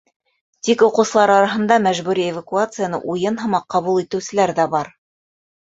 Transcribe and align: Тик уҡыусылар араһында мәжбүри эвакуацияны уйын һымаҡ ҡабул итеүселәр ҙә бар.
Тик 0.67 0.79
уҡыусылар 0.87 1.33
араһында 1.33 1.77
мәжбүри 1.83 2.25
эвакуацияны 2.29 3.01
уйын 3.17 3.39
һымаҡ 3.45 3.69
ҡабул 3.77 4.03
итеүселәр 4.07 4.59
ҙә 4.63 4.67
бар. 4.77 4.95